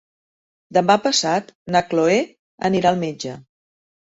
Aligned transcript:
Demà 0.77 0.95
passat 1.03 1.53
na 1.75 1.83
Chloé 1.91 2.17
anirà 2.71 2.95
al 2.95 2.99
metge. 3.07 3.37